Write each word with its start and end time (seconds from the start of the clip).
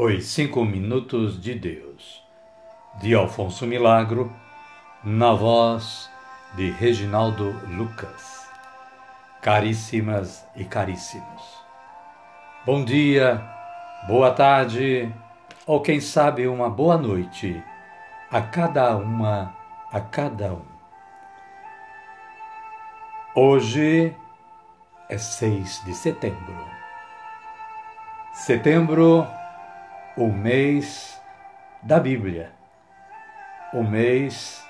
Os 0.00 0.26
Cinco 0.26 0.64
Minutos 0.64 1.42
de 1.42 1.56
Deus, 1.56 2.22
de 3.00 3.16
Alfonso 3.16 3.66
Milagro, 3.66 4.32
na 5.02 5.32
voz 5.32 6.08
de 6.54 6.70
Reginaldo 6.70 7.50
Lucas. 7.66 8.48
Caríssimas 9.42 10.46
e 10.54 10.64
caríssimos, 10.64 11.42
bom 12.64 12.84
dia, 12.84 13.42
boa 14.06 14.30
tarde, 14.30 15.12
ou 15.66 15.80
quem 15.80 16.00
sabe 16.00 16.46
uma 16.46 16.70
boa 16.70 16.96
noite 16.96 17.60
a 18.30 18.40
cada 18.40 18.96
uma, 18.96 19.52
a 19.90 20.00
cada 20.00 20.52
um. 20.52 20.64
Hoje 23.34 24.14
é 25.08 25.18
6 25.18 25.82
de 25.84 25.92
setembro. 25.92 26.56
Setembro 28.32 29.26
o 30.18 30.26
mês 30.26 31.16
da 31.80 32.00
Bíblia, 32.00 32.50
o 33.72 33.84
mês 33.84 34.66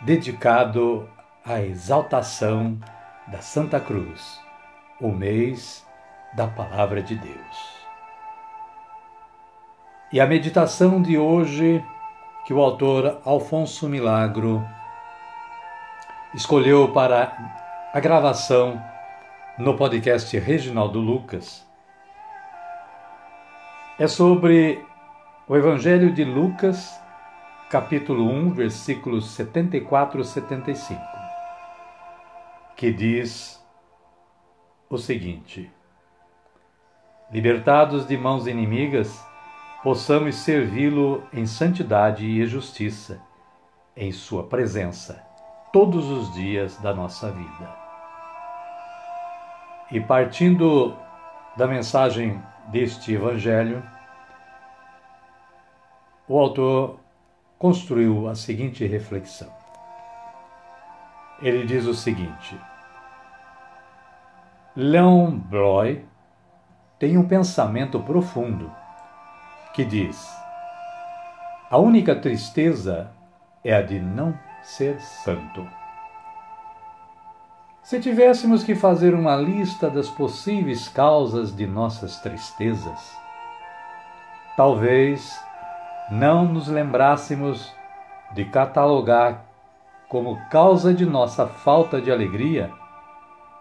dedicado 0.00 1.06
à 1.44 1.60
exaltação 1.60 2.78
da 3.26 3.42
Santa 3.42 3.78
Cruz, 3.78 4.40
o 4.98 5.08
mês 5.08 5.86
da 6.34 6.46
Palavra 6.46 7.02
de 7.02 7.14
Deus. 7.14 7.76
E 10.10 10.18
a 10.18 10.26
meditação 10.26 11.02
de 11.02 11.18
hoje, 11.18 11.84
que 12.46 12.54
o 12.54 12.62
autor 12.62 13.20
Alfonso 13.22 13.90
Milagro 13.90 14.66
escolheu 16.32 16.90
para 16.94 17.36
a 17.92 18.00
gravação 18.00 18.82
no 19.58 19.76
podcast 19.76 20.38
Reginaldo 20.38 21.00
Lucas, 21.00 21.66
é 23.98 24.06
sobre 24.06 24.84
o 25.48 25.56
Evangelho 25.56 26.12
de 26.12 26.22
Lucas, 26.22 27.00
capítulo 27.70 28.30
1, 28.30 28.50
versículos 28.50 29.30
74 29.30 30.20
e 30.20 30.24
75, 30.24 31.00
que 32.76 32.92
diz 32.92 33.64
o 34.90 34.98
seguinte: 34.98 35.70
Libertados 37.32 38.06
de 38.06 38.18
mãos 38.18 38.46
inimigas, 38.46 39.24
possamos 39.82 40.34
servi-lo 40.36 41.22
em 41.32 41.46
santidade 41.46 42.26
e 42.26 42.44
justiça, 42.44 43.22
em 43.96 44.12
Sua 44.12 44.42
presença, 44.42 45.24
todos 45.72 46.06
os 46.10 46.34
dias 46.34 46.76
da 46.82 46.92
nossa 46.92 47.32
vida. 47.32 47.74
E 49.90 50.00
partindo 50.00 50.94
da 51.56 51.66
mensagem 51.66 52.42
deste 52.68 53.14
Evangelho, 53.14 53.82
o 56.28 56.38
autor 56.38 57.00
construiu 57.58 58.28
a 58.28 58.34
seguinte 58.34 58.84
reflexão. 58.86 59.52
Ele 61.40 61.64
diz 61.66 61.86
o 61.86 61.94
seguinte: 61.94 62.58
Leon 64.74 65.38
Bloy 65.38 66.04
tem 66.98 67.16
um 67.16 67.28
pensamento 67.28 68.00
profundo 68.00 68.72
que 69.74 69.84
diz: 69.84 70.26
a 71.70 71.78
única 71.78 72.16
tristeza 72.16 73.10
é 73.64 73.74
a 73.74 73.82
de 73.82 74.00
não 74.00 74.38
ser 74.62 75.00
santo. 75.00 75.66
Se 77.86 78.00
tivéssemos 78.00 78.64
que 78.64 78.74
fazer 78.74 79.14
uma 79.14 79.36
lista 79.36 79.88
das 79.88 80.08
possíveis 80.08 80.88
causas 80.88 81.54
de 81.54 81.68
nossas 81.68 82.18
tristezas, 82.18 83.16
talvez 84.56 85.40
não 86.10 86.46
nos 86.46 86.66
lembrássemos 86.66 87.72
de 88.32 88.44
catalogar 88.44 89.44
como 90.08 90.36
causa 90.50 90.92
de 90.92 91.06
nossa 91.06 91.46
falta 91.46 92.00
de 92.00 92.10
alegria 92.10 92.72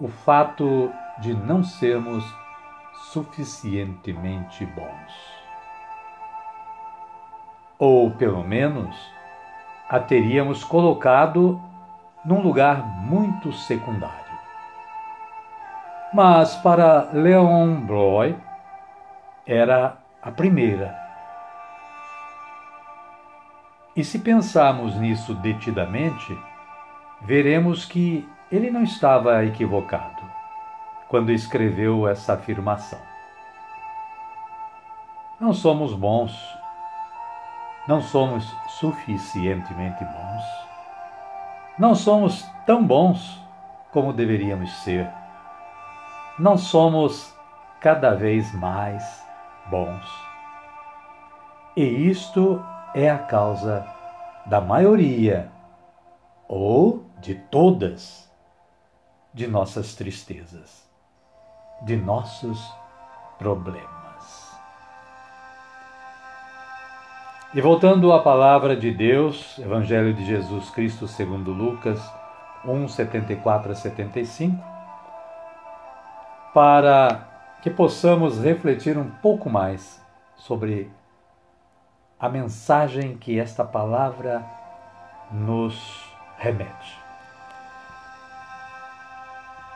o 0.00 0.08
fato 0.08 0.90
de 1.18 1.34
não 1.34 1.62
sermos 1.62 2.24
suficientemente 3.12 4.64
bons. 4.64 5.12
Ou, 7.78 8.10
pelo 8.12 8.42
menos, 8.42 8.96
a 9.86 10.00
teríamos 10.00 10.64
colocado 10.64 11.60
num 12.26 12.40
lugar 12.40 12.84
muito 12.84 13.52
secundário. 13.52 14.14
Mas 16.12 16.56
para 16.56 17.10
Leon 17.12 17.80
Bloy 17.86 18.36
era 19.46 19.96
a 20.22 20.30
primeira 20.30 21.06
e 23.96 24.04
se 24.04 24.18
pensarmos 24.18 24.94
nisso 24.96 25.34
detidamente, 25.34 26.38
veremos 27.22 27.86
que 27.86 28.28
ele 28.52 28.70
não 28.70 28.82
estava 28.82 29.42
equivocado 29.46 30.22
quando 31.08 31.32
escreveu 31.32 32.06
essa 32.06 32.34
afirmação. 32.34 32.98
Não 35.40 35.54
somos 35.54 35.94
bons, 35.94 36.30
não 37.88 38.02
somos 38.02 38.44
suficientemente 38.68 40.04
bons, 40.04 40.65
não 41.78 41.94
somos 41.94 42.44
tão 42.64 42.86
bons 42.86 43.40
como 43.92 44.12
deveríamos 44.12 44.70
ser, 44.82 45.10
não 46.38 46.56
somos 46.56 47.34
cada 47.80 48.14
vez 48.14 48.52
mais 48.54 49.24
bons. 49.70 50.06
E 51.76 51.82
isto 51.82 52.64
é 52.94 53.10
a 53.10 53.18
causa 53.18 53.86
da 54.46 54.60
maioria 54.60 55.50
ou 56.48 57.04
de 57.20 57.34
todas 57.34 58.30
de 59.34 59.46
nossas 59.46 59.94
tristezas, 59.94 60.88
de 61.82 61.96
nossos 61.96 62.72
problemas. 63.38 63.95
E 67.54 67.60
voltando 67.60 68.12
à 68.12 68.20
palavra 68.20 68.76
de 68.76 68.90
Deus, 68.90 69.56
Evangelho 69.60 70.12
de 70.12 70.24
Jesus 70.26 70.68
Cristo 70.70 71.06
segundo 71.06 71.52
Lucas 71.52 72.02
1, 72.64 72.88
74 72.88 73.70
a 73.70 73.74
75, 73.74 74.62
para 76.52 77.28
que 77.62 77.70
possamos 77.70 78.42
refletir 78.42 78.98
um 78.98 79.08
pouco 79.08 79.48
mais 79.48 80.04
sobre 80.34 80.90
a 82.18 82.28
mensagem 82.28 83.16
que 83.16 83.38
esta 83.38 83.64
palavra 83.64 84.44
nos 85.30 86.04
remete. 86.38 86.98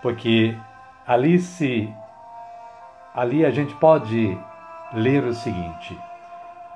Porque 0.00 0.56
ali 1.04 1.40
se 1.40 1.92
ali 3.12 3.44
a 3.44 3.50
gente 3.50 3.74
pode 3.74 4.38
ler 4.92 5.24
o 5.24 5.34
seguinte: 5.34 5.98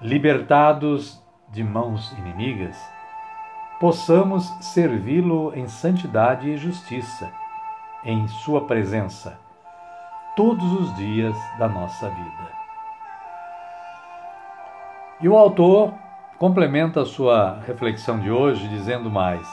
libertados 0.00 1.22
de 1.50 1.62
mãos 1.62 2.10
inimigas, 2.12 2.76
possamos 3.78 4.46
servi-lo 4.60 5.52
em 5.54 5.68
santidade 5.68 6.48
e 6.48 6.56
justiça, 6.56 7.30
em 8.02 8.26
sua 8.28 8.66
presença, 8.66 9.38
todos 10.34 10.72
os 10.72 10.94
dias 10.97 11.36
da 11.58 11.68
nossa 11.68 12.08
vida. 12.08 12.50
E 15.20 15.28
o 15.28 15.36
autor 15.36 15.92
complementa 16.38 17.03
a 17.03 17.06
sua 17.06 17.60
reflexão 17.66 18.18
de 18.18 18.30
hoje 18.30 18.66
dizendo 18.68 19.10
mais: 19.10 19.46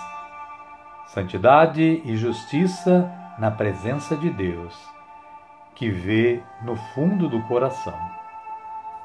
santidade 1.08 2.02
e 2.06 2.16
justiça 2.16 3.12
na 3.38 3.52
presença 3.52 4.16
de 4.16 4.30
Deus, 4.30 4.74
que 5.76 5.90
vê 5.90 6.42
no 6.64 6.78
fundo 6.78 7.28
do 7.28 7.42
coração. 7.44 8.27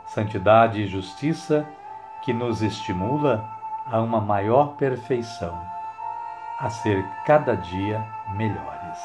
Santidade 0.06 0.82
e 0.82 0.86
justiça 0.86 1.66
que 2.22 2.32
nos 2.32 2.62
estimula 2.62 3.44
a 3.86 4.00
uma 4.00 4.20
maior 4.20 4.76
perfeição, 4.76 5.58
a 6.58 6.70
ser 6.70 7.04
cada 7.24 7.56
dia 7.56 8.04
melhores. 8.34 8.98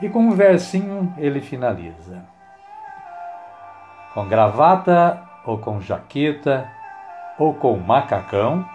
E 0.00 0.08
com 0.08 0.20
um 0.20 0.32
versinho 0.32 1.12
ele 1.16 1.40
finaliza: 1.40 2.22
Com 4.14 4.28
gravata 4.28 5.22
ou 5.44 5.58
com 5.58 5.80
jaqueta, 5.80 6.70
ou 7.38 7.54
com 7.54 7.76
macacão, 7.78 8.68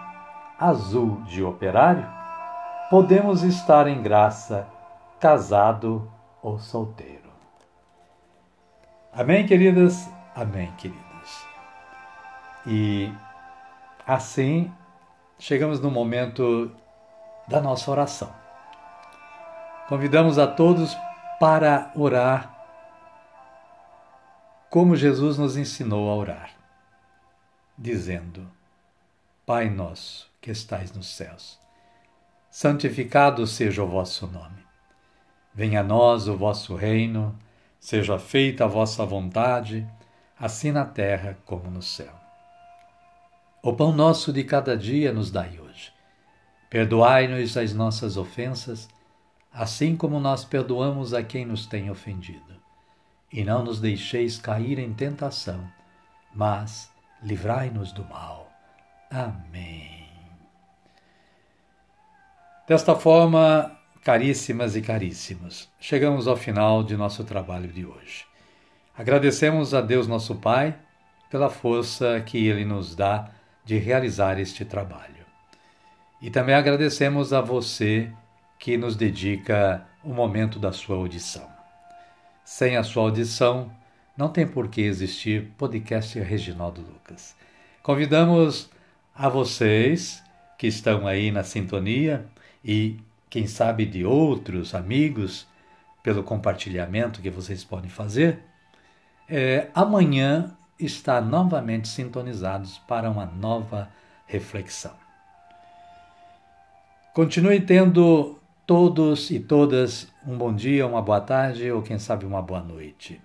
azul 0.58 1.22
de 1.22 1.42
operário, 1.44 2.06
podemos 2.90 3.42
estar 3.42 3.86
em 3.86 4.02
graça, 4.02 4.66
casado 5.20 6.10
ou 6.42 6.58
solteiro. 6.58 7.30
Amém, 9.12 9.46
queridas? 9.46 10.13
Amém, 10.34 10.72
queridos. 10.72 11.46
E 12.66 13.12
assim 14.04 14.72
chegamos 15.38 15.78
no 15.78 15.90
momento 15.90 16.74
da 17.46 17.60
nossa 17.60 17.90
oração. 17.90 18.34
Convidamos 19.88 20.38
a 20.38 20.46
todos 20.46 20.96
para 21.38 21.92
orar 21.94 22.54
como 24.74 24.96
Jesus 24.96 25.38
nos 25.38 25.56
ensinou 25.56 26.10
a 26.10 26.16
orar, 26.16 26.50
dizendo: 27.78 28.50
Pai 29.46 29.70
nosso 29.70 30.28
que 30.40 30.50
estais 30.50 30.92
nos 30.92 31.14
céus, 31.14 31.60
santificado 32.50 33.46
seja 33.46 33.84
o 33.84 33.86
vosso 33.86 34.26
nome. 34.26 34.64
Venha 35.54 35.78
a 35.78 35.84
nós 35.84 36.26
o 36.26 36.36
vosso 36.36 36.74
reino, 36.74 37.38
seja 37.78 38.18
feita 38.18 38.64
a 38.64 38.66
vossa 38.66 39.06
vontade, 39.06 39.86
assim 40.44 40.70
na 40.70 40.84
terra 40.84 41.38
como 41.46 41.70
no 41.70 41.80
céu. 41.80 42.12
O 43.62 43.72
pão 43.72 43.92
nosso 43.92 44.30
de 44.30 44.44
cada 44.44 44.76
dia 44.76 45.10
nos 45.10 45.30
dai 45.30 45.58
hoje. 45.58 45.90
Perdoai-nos 46.68 47.56
as 47.56 47.72
nossas 47.72 48.18
ofensas, 48.18 48.86
assim 49.50 49.96
como 49.96 50.20
nós 50.20 50.44
perdoamos 50.44 51.14
a 51.14 51.22
quem 51.22 51.46
nos 51.46 51.64
tem 51.64 51.90
ofendido. 51.90 52.60
E 53.32 53.42
não 53.42 53.64
nos 53.64 53.80
deixeis 53.80 54.36
cair 54.36 54.78
em 54.78 54.92
tentação, 54.92 55.66
mas 56.34 56.92
livrai-nos 57.22 57.90
do 57.90 58.04
mal. 58.04 58.52
Amém. 59.10 60.06
Desta 62.68 62.94
forma, 62.94 63.74
caríssimas 64.02 64.76
e 64.76 64.82
caríssimos, 64.82 65.72
chegamos 65.80 66.28
ao 66.28 66.36
final 66.36 66.84
de 66.84 66.98
nosso 66.98 67.24
trabalho 67.24 67.72
de 67.72 67.86
hoje. 67.86 68.33
Agradecemos 68.96 69.74
a 69.74 69.80
Deus 69.80 70.06
nosso 70.06 70.36
Pai 70.36 70.76
pela 71.28 71.50
força 71.50 72.20
que 72.20 72.46
Ele 72.46 72.64
nos 72.64 72.94
dá 72.94 73.28
de 73.64 73.76
realizar 73.76 74.38
este 74.38 74.64
trabalho. 74.64 75.24
E 76.22 76.30
também 76.30 76.54
agradecemos 76.54 77.32
a 77.32 77.40
você 77.40 78.08
que 78.56 78.76
nos 78.76 78.94
dedica 78.94 79.84
o 80.04 80.10
momento 80.10 80.60
da 80.60 80.70
sua 80.70 80.94
audição. 80.94 81.48
Sem 82.44 82.76
a 82.76 82.84
sua 82.84 83.02
audição, 83.02 83.68
não 84.16 84.28
tem 84.28 84.46
por 84.46 84.68
que 84.68 84.82
existir 84.82 85.50
podcast 85.58 86.16
Reginaldo 86.20 86.80
Lucas. 86.80 87.34
Convidamos 87.82 88.70
a 89.12 89.28
vocês 89.28 90.22
que 90.56 90.68
estão 90.68 91.04
aí 91.04 91.32
na 91.32 91.42
sintonia 91.42 92.26
e, 92.64 92.96
quem 93.28 93.48
sabe, 93.48 93.86
de 93.86 94.04
outros 94.04 94.72
amigos, 94.72 95.48
pelo 96.00 96.22
compartilhamento 96.22 97.20
que 97.20 97.30
vocês 97.30 97.64
podem 97.64 97.90
fazer, 97.90 98.38
é, 99.28 99.68
amanhã 99.74 100.56
está 100.78 101.20
novamente 101.20 101.88
sintonizados 101.88 102.78
para 102.78 103.10
uma 103.10 103.26
nova 103.26 103.88
reflexão. 104.26 104.94
Continue 107.12 107.60
tendo 107.60 108.38
todos 108.66 109.30
e 109.30 109.38
todas 109.38 110.08
um 110.26 110.36
bom 110.36 110.54
dia, 110.54 110.86
uma 110.86 111.02
boa 111.02 111.20
tarde 111.20 111.70
ou 111.70 111.82
quem 111.82 111.98
sabe 111.98 112.26
uma 112.26 112.42
boa 112.42 112.60
noite. 112.60 113.20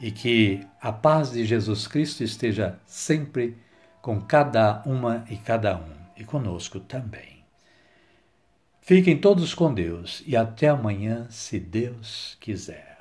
E 0.00 0.10
que 0.10 0.66
a 0.80 0.90
paz 0.90 1.30
de 1.30 1.44
Jesus 1.44 1.86
Cristo 1.86 2.24
esteja 2.24 2.78
sempre 2.84 3.56
com 4.00 4.20
cada 4.20 4.82
uma 4.84 5.24
e 5.30 5.36
cada 5.36 5.76
um 5.76 6.02
e 6.16 6.24
conosco 6.24 6.80
também. 6.80 7.44
Fiquem 8.80 9.16
todos 9.16 9.54
com 9.54 9.72
Deus 9.72 10.24
e 10.26 10.36
até 10.36 10.68
amanhã, 10.68 11.28
se 11.30 11.60
Deus 11.60 12.36
quiser. 12.40 12.91